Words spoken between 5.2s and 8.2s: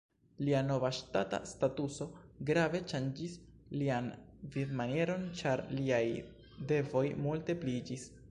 ĉar liaj devoj multe pliiĝis.